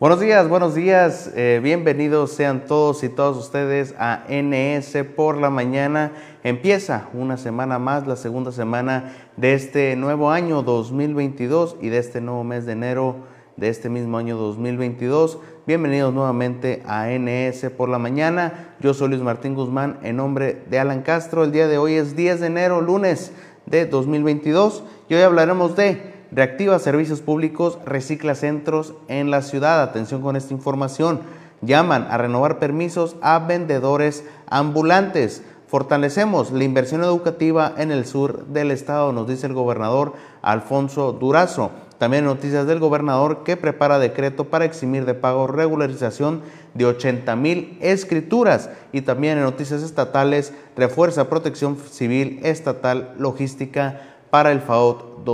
[0.00, 1.30] Buenos días, buenos días.
[1.36, 6.12] Eh, bienvenidos sean todos y todas ustedes a NS por la mañana.
[6.42, 12.22] Empieza una semana más, la segunda semana de este nuevo año 2022 y de este
[12.22, 13.16] nuevo mes de enero
[13.58, 15.38] de este mismo año 2022.
[15.66, 18.74] Bienvenidos nuevamente a NS por la mañana.
[18.80, 21.44] Yo soy Luis Martín Guzmán en nombre de Alan Castro.
[21.44, 23.32] El día de hoy es 10 de enero, lunes
[23.66, 29.82] de 2022 y hoy hablaremos de reactiva servicios públicos, recicla centros en la ciudad.
[29.82, 31.20] Atención con esta información.
[31.62, 35.42] Llaman a renovar permisos a vendedores ambulantes.
[35.66, 41.70] Fortalecemos la inversión educativa en el sur del estado, nos dice el gobernador Alfonso Durazo.
[41.98, 46.40] También noticias del gobernador que prepara decreto para eximir de pago regularización
[46.72, 48.70] de 80 mil escrituras.
[48.90, 54.00] Y también en noticias estatales refuerza protección civil estatal logística
[54.30, 55.24] para el FAOT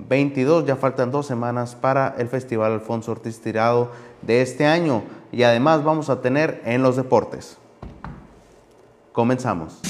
[0.00, 0.66] 2022.
[0.66, 3.92] Ya faltan dos semanas para el Festival Alfonso Ortiz Tirado
[4.22, 5.02] de este año.
[5.32, 7.58] Y además vamos a tener en los deportes.
[9.12, 9.80] Comenzamos.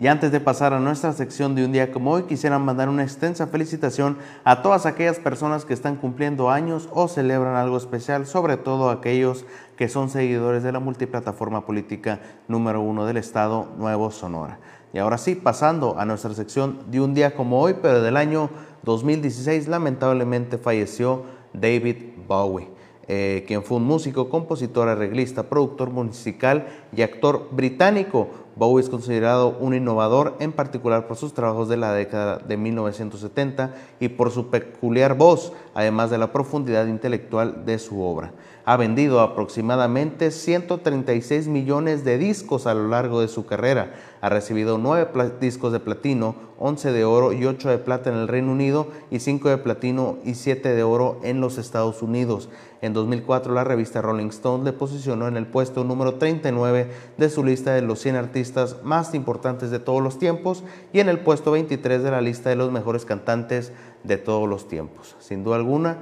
[0.00, 3.02] Y antes de pasar a nuestra sección de un día como hoy, quisiera mandar una
[3.02, 8.56] extensa felicitación a todas aquellas personas que están cumpliendo años o celebran algo especial, sobre
[8.56, 9.44] todo aquellos
[9.76, 14.60] que son seguidores de la multiplataforma política número uno del estado, Nuevo Sonora.
[14.92, 18.50] Y ahora sí, pasando a nuestra sección de un día como hoy, pero del año
[18.84, 21.96] 2016, lamentablemente falleció David
[22.28, 22.78] Bowie.
[23.10, 28.28] Eh, quien fue un músico, compositor, arreglista, productor musical y actor británico.
[28.58, 33.72] Bowie es considerado un innovador, en particular por sus trabajos de la década de 1970
[34.00, 38.32] y por su peculiar voz, además de la profundidad intelectual de su obra.
[38.64, 43.94] Ha vendido aproximadamente 136 millones de discos a lo largo de su carrera.
[44.20, 45.08] Ha recibido 9
[45.40, 49.20] discos de platino, 11 de oro y 8 de plata en el Reino Unido y
[49.20, 52.48] 5 de platino y 7 de oro en los Estados Unidos.
[52.80, 57.44] En 2004 la revista Rolling Stone le posicionó en el puesto número 39 de su
[57.44, 60.62] lista de los 100 artistas más importantes de todos los tiempos
[60.92, 63.72] y en el puesto 23 de la lista de los mejores cantantes
[64.04, 65.16] de todos los tiempos.
[65.18, 65.98] Sin duda alguna,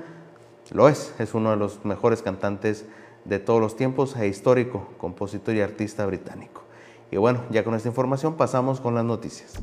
[0.72, 2.84] lo es, es uno de los mejores cantantes
[3.24, 6.62] de todos los tiempos e histórico, compositor y artista británico.
[7.10, 9.54] Y bueno, ya con esta información pasamos con las noticias.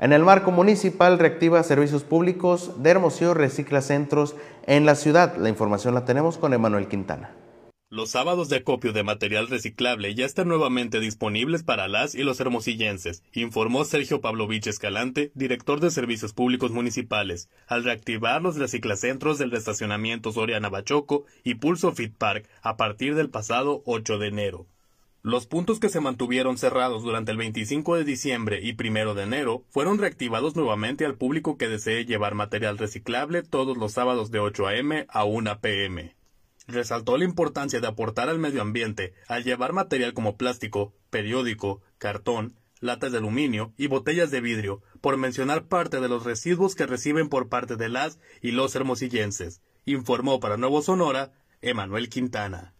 [0.00, 4.34] En el marco municipal reactiva servicios públicos de Hermosillo recicla centros
[4.66, 5.36] en la ciudad.
[5.36, 7.36] La información la tenemos con Emanuel Quintana.
[7.90, 12.40] Los sábados de acopio de material reciclable ya están nuevamente disponibles para las y los
[12.40, 19.52] hermosillenses, informó Sergio Pavlovich Escalante, director de Servicios Públicos Municipales, al reactivar los reciclacentros del
[19.52, 24.66] estacionamiento Soriana Bachoco y Pulso Fit Park a partir del pasado 8 de enero.
[25.22, 29.64] Los puntos que se mantuvieron cerrados durante el 25 de diciembre y 1 de enero
[29.68, 34.66] fueron reactivados nuevamente al público que desee llevar material reciclable todos los sábados de 8
[34.66, 35.06] a.m.
[35.08, 36.16] a 1 p.m
[36.70, 42.56] resaltó la importancia de aportar al medio ambiente al llevar material como plástico, periódico, cartón,
[42.80, 47.28] latas de aluminio y botellas de vidrio, por mencionar parte de los residuos que reciben
[47.28, 52.74] por parte de las y los hermosillenses, informó para Nuevo Sonora Emanuel Quintana.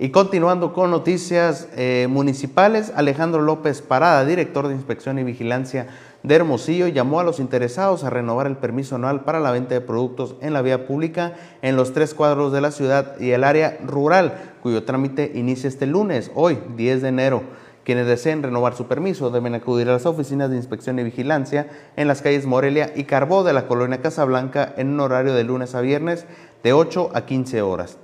[0.00, 5.88] Y continuando con noticias eh, municipales, Alejandro López Parada, director de Inspección y Vigilancia
[6.22, 9.80] de Hermosillo llamó a los interesados a renovar el permiso anual para la venta de
[9.80, 13.76] productos en la vía pública en los tres cuadros de la ciudad y el área
[13.84, 17.42] rural, cuyo trámite inicia este lunes, hoy, 10 de enero.
[17.82, 22.06] Quienes deseen renovar su permiso deben acudir a las oficinas de inspección y vigilancia en
[22.06, 25.80] las calles Morelia y Carbó de la colonia Casablanca en un horario de lunes a
[25.80, 26.24] viernes
[26.62, 27.98] de 8 a 15 horas.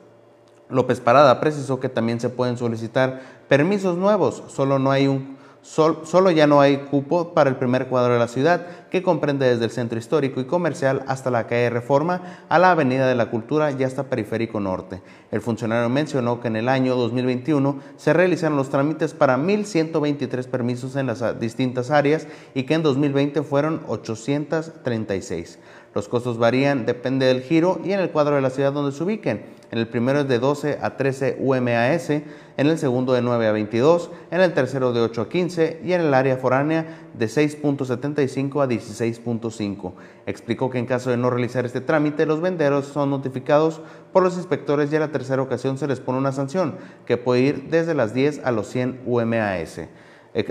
[0.68, 6.30] López Parada precisó que también se pueden solicitar permisos nuevos, solo no hay un solo
[6.30, 9.70] ya no hay cupo para el primer cuadro de la ciudad, que comprende desde el
[9.70, 13.82] centro histórico y comercial hasta la calle Reforma, a la Avenida de la Cultura y
[13.82, 15.00] hasta Periférico Norte.
[15.30, 20.96] El funcionario mencionó que en el año 2021 se realizaron los trámites para 1.123 permisos
[20.96, 25.58] en las distintas áreas y que en 2020 fueron 836.
[25.94, 29.04] Los costos varían, depende del giro y en el cuadro de la ciudad donde se
[29.04, 29.44] ubiquen.
[29.70, 32.24] En el primero es de 12 a 13 UMAS, en
[32.56, 36.00] el segundo de 9 a 22, en el tercero de 8 a 15 y en
[36.00, 39.92] el área foránea de 6.75 a 16.5.
[40.26, 43.80] Explicó que en caso de no realizar este trámite, los venderos son notificados
[44.12, 46.76] por los inspectores y a la tercera ocasión se les pone una sanción
[47.06, 49.80] que puede ir desde las 10 a los 100 UMAS.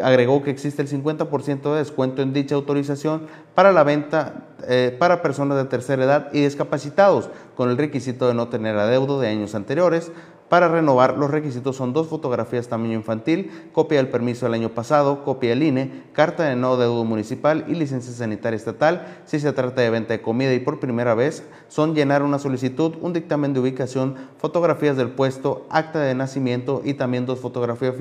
[0.01, 5.21] Agregó que existe el 50% de descuento en dicha autorización para la venta eh, para
[5.21, 9.56] personas de tercera edad y discapacitados, con el requisito de no tener adeudo de años
[9.56, 10.12] anteriores,
[10.54, 15.24] para renovar, los requisitos son dos fotografías tamaño infantil, copia del permiso del año pasado,
[15.24, 19.24] copia del INE, carta de no deuda municipal y licencia sanitaria estatal.
[19.25, 22.98] Si se trata de venta de comida y por primera vez, son llenar una solicitud,
[23.01, 27.95] un dictamen de ubicación, fotografías del puesto, acta de nacimiento y también dos fotografías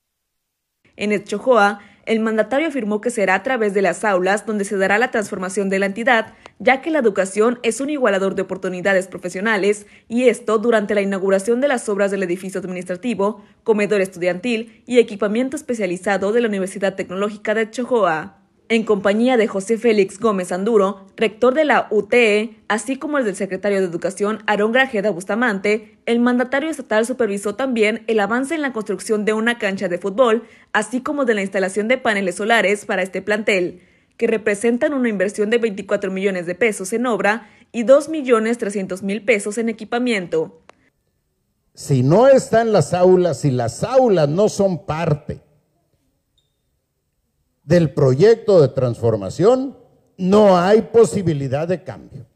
[0.97, 4.99] En Etchojoa, el mandatario afirmó que será a través de las aulas donde se dará
[4.99, 9.87] la transformación de la entidad, ya que la educación es un igualador de oportunidades profesionales,
[10.09, 15.57] y esto durante la inauguración de las obras del edificio administrativo, comedor estudiantil y equipamiento
[15.57, 18.40] especializado de la Universidad Tecnológica de Chojoa
[18.71, 23.35] en compañía de José Félix Gómez Anduro, rector de la UTE, así como el del
[23.35, 28.73] secretario de Educación Aarón Grajeda Bustamante, el mandatario estatal supervisó también el avance en la
[28.73, 33.03] construcción de una cancha de fútbol, así como de la instalación de paneles solares para
[33.03, 33.83] este plantel,
[34.17, 39.03] que representan una inversión de 24 millones de pesos en obra y 2 millones 300
[39.03, 40.63] mil pesos en equipamiento.
[41.75, 45.41] Si no están las aulas, si las aulas no son parte
[47.71, 49.77] del proyecto de transformación,
[50.17, 52.27] no hay posibilidad de cambio.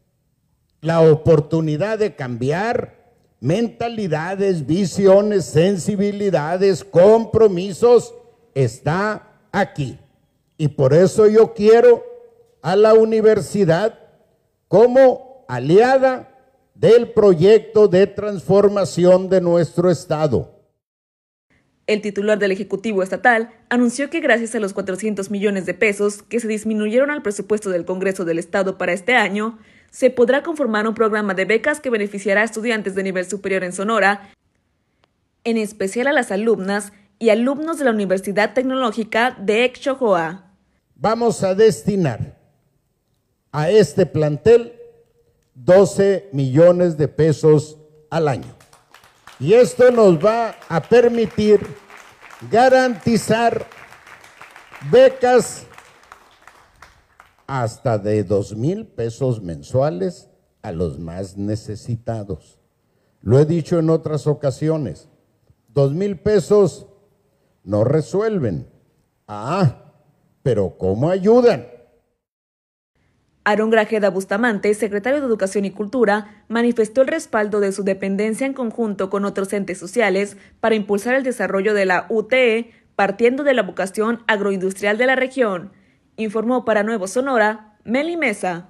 [0.79, 3.11] La oportunidad de cambiar
[3.41, 8.13] mentalidades, visiones, sensibilidades, compromisos
[8.53, 9.99] está aquí.
[10.57, 12.01] Y por eso yo quiero
[12.61, 13.99] a la universidad
[14.69, 16.31] como aliada
[16.75, 20.54] del proyecto de transformación de nuestro Estado.
[21.87, 26.39] El titular del Ejecutivo Estatal anunció que gracias a los 400 millones de pesos que
[26.39, 29.59] se disminuyeron al presupuesto del Congreso del Estado para este año,
[29.91, 33.71] se podrá conformar un programa de becas que beneficiará a estudiantes de nivel superior en
[33.71, 34.31] Sonora,
[35.43, 40.51] en especial a las alumnas y alumnos de la Universidad Tecnológica de Exchojoa.
[40.95, 42.39] Vamos a destinar
[43.51, 44.73] a este plantel
[45.53, 47.77] 12 millones de pesos
[48.09, 48.54] al año.
[49.39, 51.59] Y esto nos va a permitir
[52.49, 53.65] garantizar
[54.89, 55.65] becas
[57.47, 60.29] hasta de dos mil pesos mensuales
[60.61, 62.59] a los más necesitados.
[63.21, 65.09] Lo he dicho en otras ocasiones,
[65.67, 66.87] dos mil pesos
[67.63, 68.69] no resuelven.
[69.27, 69.81] Ah,
[70.43, 71.74] pero ¿cómo ayudan?
[73.47, 78.53] Aaron Grajeda Bustamante, secretario de Educación y Cultura, manifestó el respaldo de su dependencia en
[78.53, 83.61] conjunto con otros entes sociales para impulsar el desarrollo de la UTE, partiendo de la
[83.61, 85.71] vocación agroindustrial de la región.
[86.17, 88.67] Informó para Nuevo Sonora, Meli Mesa.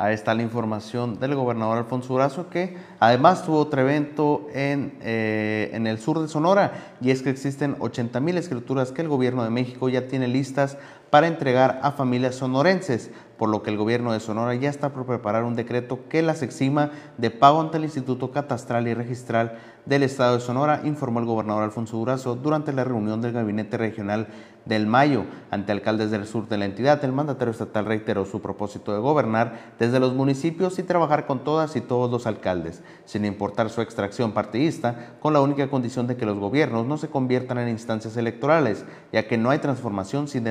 [0.00, 5.70] Ahí está la información del gobernador Alfonso Durazo, que además tuvo otro evento en, eh,
[5.72, 9.42] en el sur de Sonora, y es que existen 80 mil escrituras que el gobierno
[9.42, 10.78] de México ya tiene listas
[11.10, 15.06] para entregar a familias sonorenses, por lo que el gobierno de Sonora ya está por
[15.06, 20.02] preparar un decreto que las exima de pago ante el Instituto Catastral y Registral del
[20.02, 24.26] Estado de Sonora, informó el gobernador Alfonso Durazo durante la reunión del Gabinete Regional
[24.66, 25.24] del Mayo.
[25.50, 29.72] Ante alcaldes del sur de la entidad, el mandatario estatal reiteró su propósito de gobernar
[29.78, 34.32] desde los municipios y trabajar con todas y todos los alcaldes, sin importar su extracción
[34.32, 38.84] partidista, con la única condición de que los gobiernos no se conviertan en instancias electorales,
[39.10, 40.44] ya que no hay transformación sin,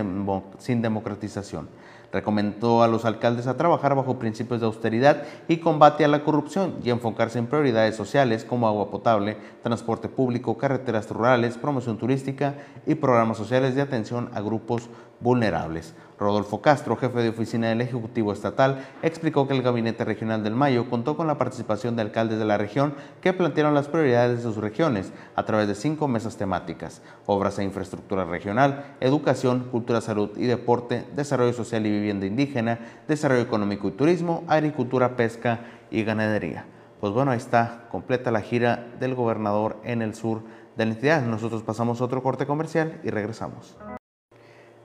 [0.58, 1.70] sin democratización.
[2.12, 6.76] Recomendó a los alcaldes a trabajar bajo principios de austeridad y combate a la corrupción
[6.84, 12.96] y enfocarse en prioridades sociales como agua potable, transporte público, carreteras rurales, promoción turística y
[12.96, 15.94] programas sociales de atención a grupos vulnerables.
[16.20, 20.90] Rodolfo Castro, jefe de oficina del Ejecutivo Estatal, explicó que el Gabinete Regional del Mayo
[20.90, 24.58] contó con la participación de alcaldes de la región que plantearon las prioridades de sus
[24.58, 30.46] regiones a través de cinco mesas temáticas, obras e infraestructura regional, educación, cultura, salud y
[30.46, 35.60] deporte, desarrollo social y vivienda indígena, desarrollo económico y turismo, agricultura, pesca
[35.92, 36.66] y ganadería.
[37.00, 40.42] Pues bueno, ahí está completa la gira del gobernador en el sur
[40.76, 41.22] de la entidad.
[41.22, 43.78] Nosotros pasamos otro corte comercial y regresamos.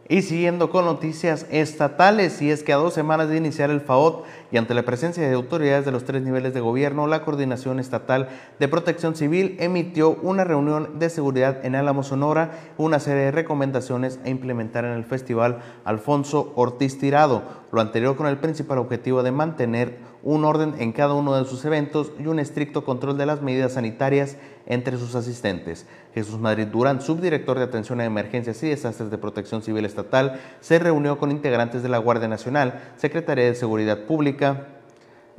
[0.08, 4.24] Y siguiendo con noticias estatales, y es que a dos semanas de iniciar el FAOT
[4.50, 8.28] y ante la presencia de autoridades de los tres niveles de gobierno, la Coordinación Estatal
[8.58, 14.18] de Protección Civil emitió una reunión de seguridad en Álamo, Sonora, una serie de recomendaciones
[14.24, 19.30] a implementar en el Festival Alfonso Ortiz Tirado, lo anterior con el principal objetivo de
[19.30, 23.42] mantener un orden en cada uno de sus eventos y un estricto control de las
[23.42, 25.86] medidas sanitarias entre sus asistentes.
[26.14, 30.78] Jesús Madrid Durán, subdirector de Atención a Emergencias y Desastres de Protección Civil Estatal, se
[30.78, 34.66] reunió con integrantes de la Guardia Nacional, Secretaría de Seguridad Pública,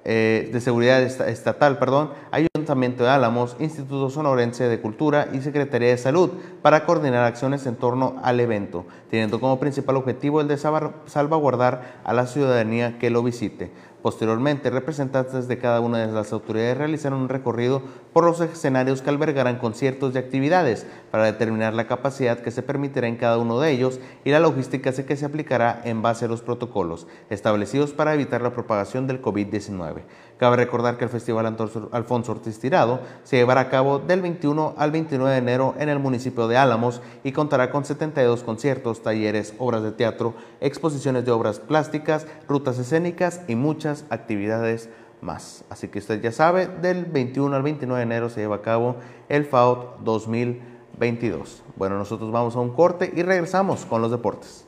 [0.05, 5.97] eh, de Seguridad Estatal, perdón, Ayuntamiento de Álamos, Instituto Sonorense de Cultura y Secretaría de
[5.97, 6.29] Salud
[6.61, 12.11] para coordinar acciones en torno al evento, teniendo como principal objetivo el de salvaguardar a
[12.11, 13.71] la ciudadanía que lo visite.
[14.03, 17.81] Posteriormente, representantes de cada una de las autoridades realizaron un recorrido
[18.11, 23.07] por los escenarios que albergarán conciertos y actividades para determinar la capacidad que se permitirá
[23.07, 26.41] en cada uno de ellos y la logística que se aplicará en base a los
[26.41, 30.01] protocolos establecidos para evitar la propagación del COVID-19.
[30.37, 31.55] Cabe recordar que el Festival
[31.91, 35.99] Alfonso Ortiz Tirado se llevará a cabo del 21 al 29 de enero en el
[35.99, 41.59] municipio de Álamos y contará con 72 conciertos, talleres, obras de teatro, exposiciones de obras
[41.59, 44.89] plásticas, rutas escénicas y muchas actividades
[45.21, 45.63] más.
[45.69, 48.97] Así que usted ya sabe, del 21 al 29 de enero se lleva a cabo
[49.29, 51.63] el FAOT 2022.
[51.75, 54.65] Bueno, nosotros vamos a un corte y regresamos con los deportes.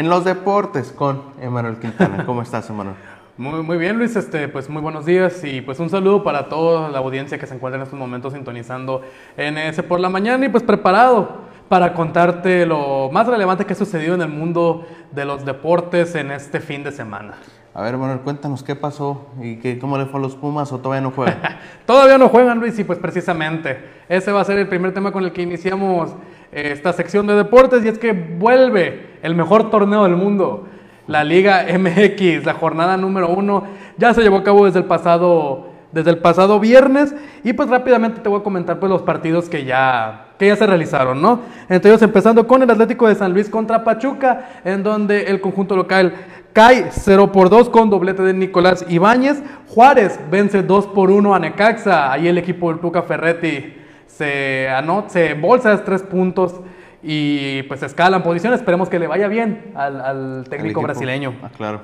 [0.00, 2.24] En los deportes con Emanuel Quintana.
[2.26, 2.96] ¿Cómo estás, Emanuel?
[3.36, 4.16] Muy, muy bien, Luis.
[4.16, 7.54] Este, pues muy buenos días y pues un saludo para toda la audiencia que se
[7.54, 9.02] encuentra en estos momentos sintonizando
[9.36, 13.76] en ese por la mañana y pues preparado para contarte lo más relevante que ha
[13.76, 17.34] sucedido en el mundo de los deportes en este fin de semana.
[17.72, 20.78] A ver, bueno, cuéntanos qué pasó y qué, cómo le fue a los Pumas o
[20.78, 21.38] todavía no juegan.
[21.86, 25.24] todavía no juegan, Luis, y pues precisamente ese va a ser el primer tema con
[25.24, 26.10] el que iniciamos
[26.52, 30.66] eh, esta sección de deportes y es que vuelve el mejor torneo del mundo
[31.10, 33.64] la Liga MX, la jornada número uno,
[33.98, 37.12] ya se llevó a cabo desde el pasado, desde el pasado viernes
[37.42, 40.68] y pues rápidamente te voy a comentar pues los partidos que ya, que ya se
[40.68, 41.40] realizaron, ¿no?
[41.68, 46.14] Entonces empezando con el Atlético de San Luis contra Pachuca, en donde el conjunto local
[46.52, 51.38] cae 0 por 2 con doblete de Nicolás Ibáñez, Juárez vence 2 por 1 a
[51.38, 53.74] Necaxa, ahí el equipo del Tuca Ferretti
[54.06, 56.60] se, anota, se bolsa tres puntos
[57.02, 58.60] y pues escalan posiciones.
[58.60, 61.34] Esperemos que le vaya bien al, técnico brasileño.
[61.42, 61.80] Ah, claro.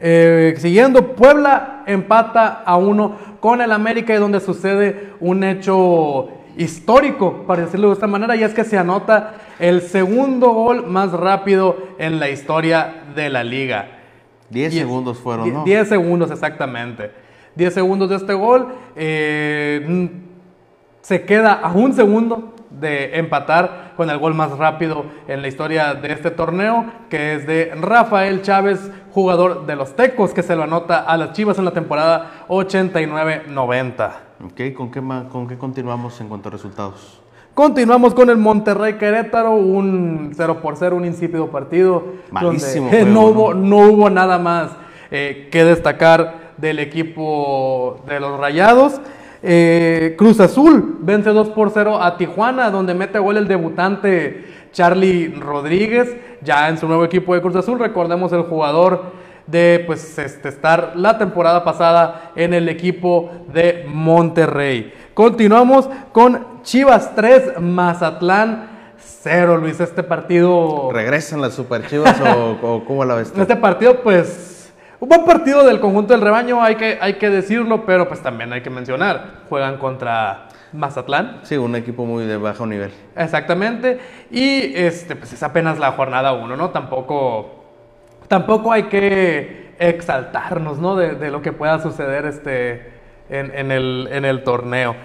[0.00, 6.28] Eh, siguiendo, Puebla empata a uno con el América y donde sucede un hecho
[6.58, 11.12] histórico, para decirlo de esta manera, y es que se anota el segundo gol más
[11.12, 13.86] rápido en la historia de la liga.
[14.50, 15.64] Diez segundos fueron, ¿no?
[15.64, 17.12] Diez segundos, exactamente.
[17.54, 18.68] Diez segundos de este gol.
[18.96, 20.10] Eh,
[21.00, 25.94] se queda a un segundo de empatar con el gol más rápido en la historia
[25.94, 30.64] de este torneo, que es de Rafael Chávez, jugador de los Tecos, que se lo
[30.64, 34.27] anota a las Chivas en la temporada 89-90.
[34.44, 37.20] Ok, ¿con qué, ¿con qué continuamos en cuanto a resultados?
[37.54, 42.04] Continuamos con el Monterrey Querétaro, un 0 por 0, un insípido partido.
[42.30, 44.70] Malísimo donde no, hubo, no hubo nada más
[45.10, 49.00] eh, que destacar del equipo de los Rayados.
[49.42, 55.34] Eh, Cruz Azul vence 2 por 0 a Tijuana, donde mete gol el debutante Charlie
[55.34, 57.80] Rodríguez, ya en su nuevo equipo de Cruz Azul.
[57.80, 59.02] Recordemos el jugador
[59.48, 64.92] de pues este, estar la temporada pasada en el equipo de Monterrey.
[65.14, 69.80] Continuamos con Chivas 3, Mazatlán 0, Luis.
[69.80, 70.90] Este partido...
[70.92, 73.32] ¿Regresan las Super Chivas o, o cómo la ves?
[73.32, 73.40] tú?
[73.40, 74.54] Este partido pues...
[75.00, 78.52] Un buen partido del conjunto del rebaño, hay que, hay que decirlo, pero pues también
[78.52, 79.42] hay que mencionar.
[79.48, 81.38] Juegan contra Mazatlán.
[81.44, 82.90] Sí, un equipo muy de bajo nivel.
[83.14, 84.00] Exactamente.
[84.30, 86.70] Y este, pues es apenas la jornada 1, ¿no?
[86.70, 87.57] Tampoco,
[88.28, 90.96] tampoco hay que exaltarnos, ¿no?
[90.96, 92.90] De, de lo que pueda suceder este,
[93.30, 94.96] en, en el, en el torneo.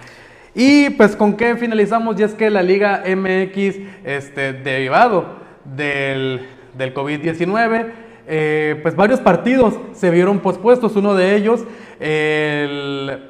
[0.55, 5.25] Y pues con qué finalizamos, y es que la Liga MX, este, derivado
[5.65, 7.87] del, del COVID-19,
[8.27, 10.95] eh, pues varios partidos se vieron pospuestos.
[10.95, 11.63] Uno de ellos,
[11.99, 13.23] el,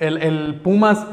[0.00, 1.06] el- el Pumas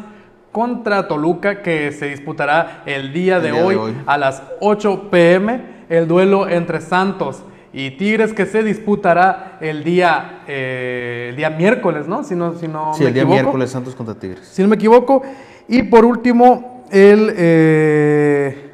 [0.52, 3.94] contra Toluca, que se disputará el día, de, día de hoy, hoy.
[4.06, 5.74] a las 8 pm.
[5.90, 12.08] El duelo entre Santos y Tigres, que se disputará el día, eh, el día miércoles,
[12.08, 12.24] ¿no?
[12.24, 14.48] Si no, si no Sí, me el día equivoco miércoles Santos contra Tigres.
[14.48, 15.24] si no me equivoco.
[15.68, 18.72] Y por último, el, eh,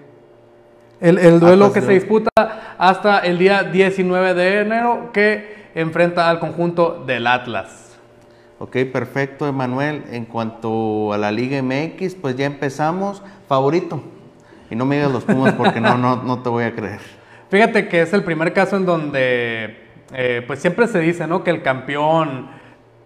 [0.99, 2.29] el, el duelo Atlas que de se disputa
[2.77, 7.97] hasta el día 19 de enero, que enfrenta al conjunto del Atlas.
[8.59, 10.03] Ok, perfecto, Emanuel.
[10.11, 13.23] En cuanto a la Liga MX, pues ya empezamos.
[13.47, 14.03] Favorito.
[14.69, 16.99] Y no me digas los Pumas porque no, no, no te voy a creer.
[17.49, 19.77] Fíjate que es el primer caso en donde,
[20.13, 21.43] eh, pues siempre se dice, ¿no?
[21.43, 22.47] Que el campeón,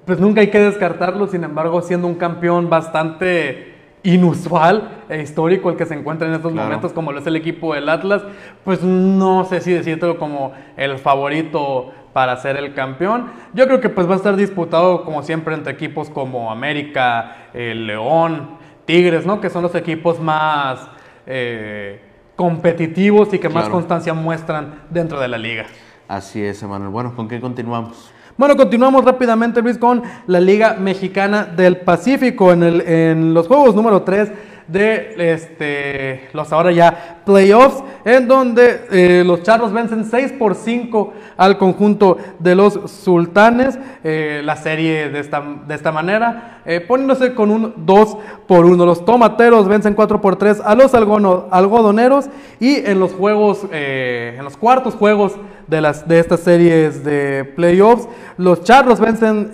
[0.06, 3.72] pues nunca hay que descartarlo, sin embargo, siendo un campeón bastante
[4.04, 6.68] inusual e histórico el que se encuentra en estos Claro.
[6.68, 8.22] momentos, como lo es el equipo del Atlas,
[8.66, 13.28] pues no sé si decírtelo como el favorito para ser el campeón.
[13.54, 17.74] Yo creo que pues va a estar disputado como siempre entre equipos como América, eh,
[17.74, 19.40] León, Tigres, ¿no?
[19.40, 20.86] Que son los equipos más
[21.26, 22.02] eh,
[22.36, 25.66] competitivos y que más constancia muestran dentro de la liga.
[26.08, 26.90] Así es, Emanuel.
[26.92, 28.12] Bueno, ¿con qué continuamos?
[28.36, 33.76] Bueno, continuamos rápidamente, Luis, con la Liga Mexicana del Pacífico en, el- en los juegos
[33.76, 34.32] número 3
[34.68, 41.14] de este, los ahora ya playoffs, en donde eh, los charros vencen 6 por 5
[41.38, 43.78] al conjunto de los sultanes.
[44.04, 48.18] Eh, la serie de esta, de esta manera, eh, poniéndose con un 2
[48.48, 48.86] por 1.
[48.86, 54.36] Los tomateros vencen 4 por 3 a los algono- algodoneros y en los juegos, eh,
[54.38, 55.34] en los cuartos juegos
[55.68, 58.08] de, las, de estas series de playoffs.
[58.38, 59.52] Los Charros vencen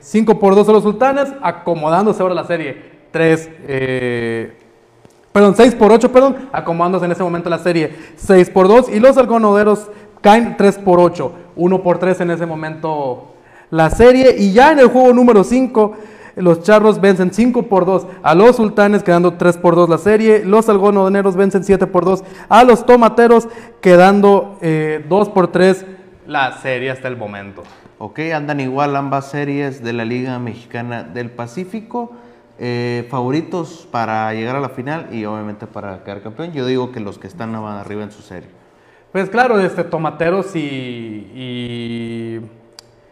[0.00, 4.52] 5 por 2 a los Sultanes, acomodándose ahora la serie 3, eh,
[5.32, 9.00] perdón, 6 por 8, perdón, acomodándose en ese momento la serie 6 por 2 y
[9.00, 13.28] los algodoneros caen 3 por 8, 1 por 3 en ese momento
[13.70, 15.94] la serie y ya en el juego número 5
[16.34, 20.44] los charros vencen 5 por 2 a los sultanes, quedando 3 por 2 la serie.
[20.44, 23.48] Los algodoneros vencen 7 por 2 a los tomateros,
[23.80, 25.86] quedando eh, 2 por 3
[26.26, 27.62] la serie hasta el momento.
[27.96, 32.12] Ok, andan igual ambas series de la Liga Mexicana del Pacífico.
[32.58, 36.52] Eh, favoritos para llegar a la final y obviamente para quedar campeón.
[36.52, 38.48] Yo digo que los que están arriba en su serie.
[39.12, 40.60] Pues claro, este, tomateros y,
[41.34, 42.40] y,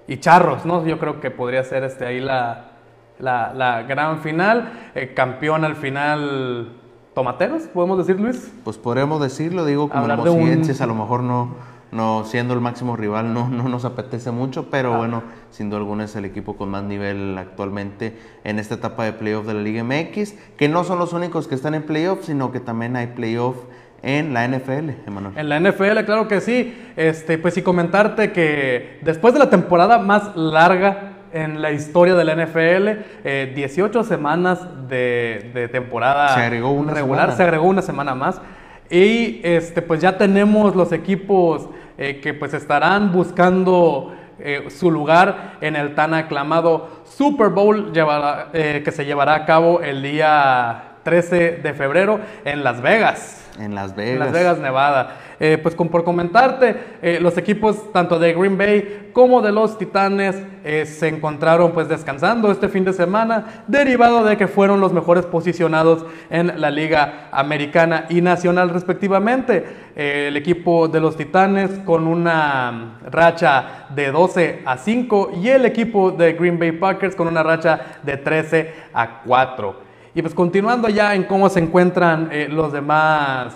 [0.07, 0.85] y charros, ¿no?
[0.87, 2.72] Yo creo que podría ser este, ahí la,
[3.18, 4.90] la, la gran final.
[4.94, 6.72] Eh, campeón al final,
[7.14, 8.52] tomateros, podemos decir, Luis.
[8.64, 11.54] Pues podremos decirlo, digo, como Hablar de un- a lo mejor no,
[11.94, 14.98] no siendo el máximo rival no, no nos apetece mucho, pero Ah.
[14.98, 19.12] bueno, sin duda alguna es el equipo con más nivel actualmente en esta etapa de
[19.12, 22.52] playoff de la Liga MX, que no son los únicos que están en playoff, sino
[22.52, 23.57] que también hay playoff
[24.02, 25.33] en la NFL, Emanuel.
[25.38, 26.76] En la NFL, claro que sí.
[26.96, 32.24] Este, pues y comentarte que después de la temporada más larga en la historia de
[32.24, 32.88] la NFL,
[33.24, 37.37] eh, 18 semanas de, de temporada Se agregó una regular, semana.
[37.37, 38.40] se agregó una semana más.
[38.90, 45.59] Y este, pues ya tenemos los equipos eh, que pues estarán buscando eh, su lugar
[45.61, 47.92] en el tan aclamado Super Bowl
[48.52, 53.44] eh, que se llevará a cabo el día 13 de febrero en Las Vegas.
[53.58, 54.18] En Las En Vegas.
[54.18, 55.16] Las Vegas, Nevada.
[55.40, 59.78] Eh, pues con, por comentarte, eh, los equipos tanto de Green Bay como de los
[59.78, 64.92] Titanes eh, se encontraron pues descansando este fin de semana, derivado de que fueron los
[64.92, 69.84] mejores posicionados en la Liga Americana y Nacional respectivamente.
[69.94, 76.10] El equipo de los Titanes con una racha de 12 a 5 y el equipo
[76.10, 79.83] de Green Bay Packers con una racha de 13 a 4.
[80.14, 83.55] Y pues continuando ya en cómo se encuentran eh, los demás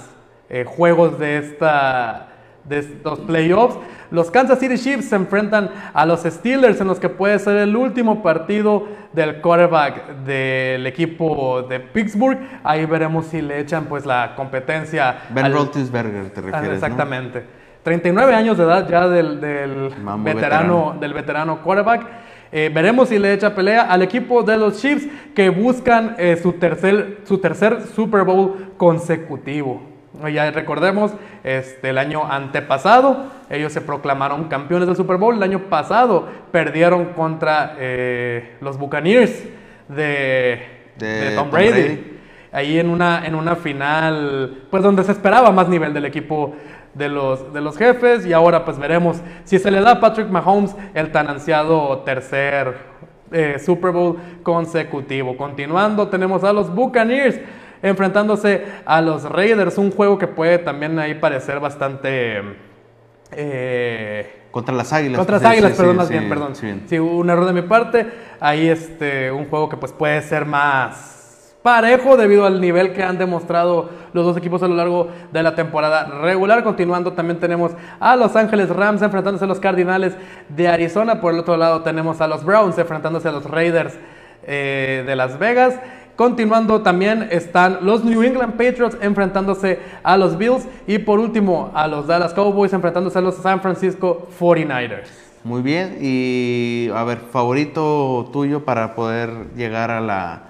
[0.51, 2.29] eh, juegos de, esta,
[2.65, 3.79] de estos playoffs,
[4.11, 7.77] los Kansas City Chiefs se enfrentan a los Steelers en los que puede ser el
[7.77, 12.39] último partido del quarterback del equipo de Pittsburgh.
[12.65, 15.19] Ahí veremos si le echan pues la competencia.
[15.31, 16.75] Ben al- Roethlisberger, te refieres, ¿no?
[16.75, 17.45] Exactamente.
[17.85, 20.97] 39 años de edad ya del, del veterano, veterano.
[21.01, 22.07] del veterano quarterback.
[22.51, 26.53] Eh, veremos si le echa pelea al equipo de los Chiefs que buscan eh, su,
[26.53, 29.83] tercer, su tercer Super Bowl consecutivo.
[30.33, 31.13] Ya recordemos,
[31.45, 35.37] este, el año antepasado ellos se proclamaron campeones del Super Bowl.
[35.37, 39.45] El año pasado perdieron contra eh, los Buccaneers
[39.89, 40.63] de,
[40.99, 42.18] De de Tom Tom Brady.
[42.53, 46.55] Ahí en una, en una final, pues donde se esperaba más nivel del equipo
[46.95, 48.25] de los, de los jefes.
[48.27, 52.75] Y ahora pues veremos si se le da a Patrick Mahomes el tan ansiado tercer
[53.31, 55.37] eh, Super Bowl consecutivo.
[55.37, 57.39] Continuando, tenemos a los Buccaneers
[57.83, 59.77] enfrentándose a los Raiders.
[59.79, 62.43] Un juego que puede también ahí parecer bastante...
[63.33, 65.19] eh, Contra las águilas.
[65.19, 66.55] contra las Sí, águilas, sí, perdón, sí, más bien, perdón.
[66.87, 68.07] sí, un error de mi parte.
[68.41, 71.18] Ahí este, un juego que pues puede ser más
[71.63, 75.55] parejo debido al nivel que han demostrado los dos equipos a lo largo de la
[75.55, 76.63] temporada regular.
[76.63, 80.17] Continuando también tenemos a Los Ángeles Rams enfrentándose a los Cardinales
[80.49, 81.21] de Arizona.
[81.21, 83.99] Por el otro lado tenemos a los Browns enfrentándose a los Raiders
[84.45, 85.75] eh, de Las Vegas.
[86.17, 91.87] Continuando también están los New England Patriots enfrentándose a los Bills y por último a
[91.87, 95.07] los Dallas Cowboys enfrentándose a los San Francisco 49ers.
[95.45, 100.48] Muy bien, y a ver, favorito tuyo para poder llegar a la,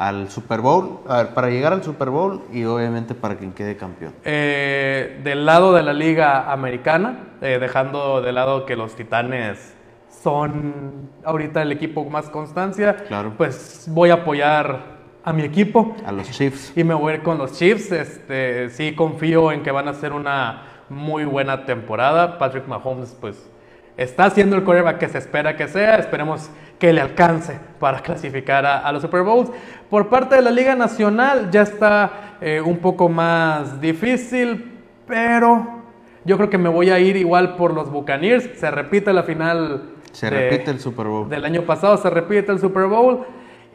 [0.00, 3.76] al Super Bowl, a ver, para llegar al Super Bowl y obviamente para quien quede
[3.76, 4.14] campeón.
[4.24, 9.74] Eh, del lado de la liga americana, eh, dejando de lado que los Titanes
[10.08, 13.34] son ahorita el equipo con más constancia, Claro.
[13.36, 16.72] pues voy a apoyar a mi equipo A los Chiefs.
[16.74, 17.92] y me voy a ir con los Chiefs.
[17.92, 22.38] Este, sí confío en que van a hacer una muy buena temporada.
[22.38, 23.50] Patrick Mahomes, pues,
[23.96, 25.96] está haciendo el quarterback que se espera que sea.
[25.96, 29.50] Esperemos que le alcance para clasificar a, a los Super Bowls.
[29.90, 35.80] Por parte de la Liga Nacional ya está eh, un poco más difícil, pero
[36.24, 38.50] yo creo que me voy a ir igual por los Buccaneers.
[38.58, 39.82] Se repite la final.
[40.12, 41.28] Se de- repite el Super Bowl.
[41.28, 43.24] del año pasado se repite el Super Bowl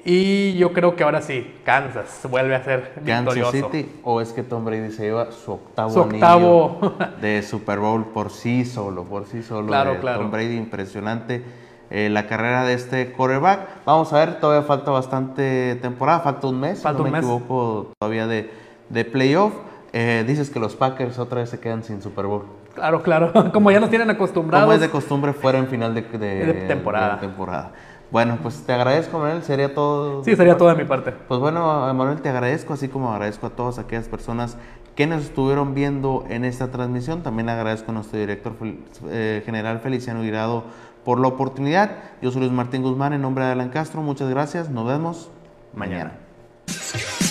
[0.08, 3.52] y yo creo que ahora sí, Kansas vuelve a ser Kansas victorioso.
[3.72, 6.80] City o es que Tom Brady se lleva su octavo, Su octavo.
[7.22, 9.68] de Super Bowl por sí solo, por sí solo.
[9.68, 10.20] Claro, de claro.
[10.22, 11.44] Tom Brady, impresionante
[11.90, 13.84] eh, la carrera de este quarterback.
[13.86, 17.18] Vamos a ver, todavía falta bastante temporada, falta un mes, si Falta no un me
[17.20, 17.26] mes.
[17.26, 18.52] equivoco, todavía de,
[18.90, 19.54] de playoff.
[19.98, 22.44] Eh, dices que los Packers otra vez se quedan sin Super Bowl.
[22.76, 24.66] Claro, claro, como ya nos tienen acostumbrados.
[24.66, 27.16] Como es de costumbre fuera en final de, de- De temporada.
[27.16, 27.72] de temporada.
[28.16, 29.44] Bueno, pues te agradezco, Manuel.
[29.44, 30.24] Sería todo.
[30.24, 31.12] Sí, sería todo de mi parte.
[31.12, 34.56] Pues bueno, Manuel, te agradezco, así como agradezco a todas aquellas personas
[34.96, 37.24] que nos estuvieron viendo en esta transmisión.
[37.24, 38.54] También agradezco a nuestro director
[39.10, 40.64] eh, general Feliciano Guirado
[41.04, 41.92] por la oportunidad.
[42.22, 44.02] Yo soy Luis Martín Guzmán, en nombre de Alan Castro.
[44.02, 44.70] Muchas gracias.
[44.70, 45.30] Nos vemos
[45.74, 46.14] mañana.
[46.14, 47.25] Mañana.